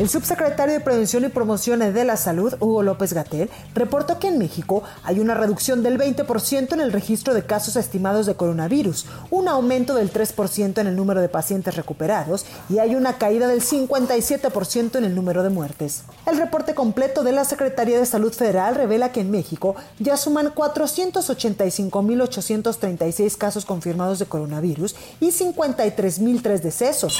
[0.00, 4.38] El subsecretario de Prevención y Promoción de la Salud, Hugo López Gatel, reportó que en
[4.38, 9.46] México hay una reducción del 20% en el registro de casos estimados de coronavirus, un
[9.46, 14.96] aumento del 3% en el número de pacientes recuperados y hay una caída del 57%
[14.96, 16.04] en el número de muertes.
[16.26, 20.54] El reporte completo de la Secretaría de Salud Federal revela que en México ya suman
[20.54, 27.18] 485.836 casos confirmados de coronavirus y 53.003 decesos.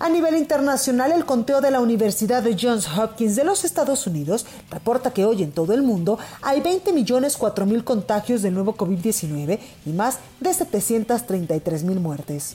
[0.00, 4.46] A nivel internacional, el conteo de la Universidad de Johns Hopkins de los Estados Unidos
[4.70, 8.76] reporta que hoy en todo el mundo hay 20 millones 4 mil contagios del nuevo
[8.76, 12.54] COVID-19 y más de 733 mil muertes.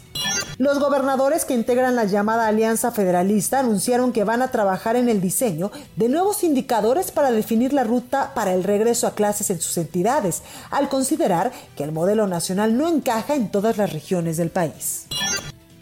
[0.57, 5.19] Los gobernadores que integran la llamada Alianza Federalista anunciaron que van a trabajar en el
[5.19, 9.77] diseño de nuevos indicadores para definir la ruta para el regreso a clases en sus
[9.77, 15.07] entidades, al considerar que el modelo nacional no encaja en todas las regiones del país.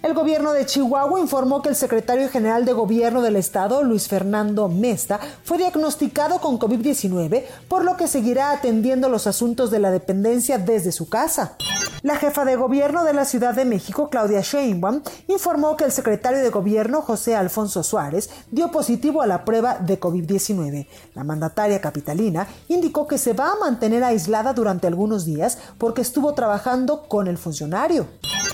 [0.04, 4.68] El gobierno de Chihuahua informó que el secretario general de gobierno del estado, Luis Fernando
[4.68, 10.58] Mesta, fue diagnosticado con COVID-19, por lo que seguirá atendiendo los asuntos de la dependencia
[10.58, 11.56] desde su casa.
[12.04, 16.40] La jefa de gobierno de la Ciudad de México, Claudia Sheinbaum, informó que el secretario
[16.40, 20.88] de gobierno, José Alfonso Suárez, dio positivo a la prueba de COVID-19.
[21.14, 26.34] La mandataria capitalina indicó que se va a mantener aislada durante algunos días porque estuvo
[26.34, 28.08] trabajando con el funcionario.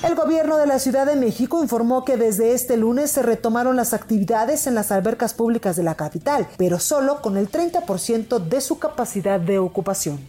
[0.03, 3.94] El gobierno de la Ciudad de México informó que desde este lunes se retomaron las
[3.94, 8.78] actividades en las albercas públicas de la capital, pero solo con el 30% de su
[8.78, 10.19] capacidad de ocupación.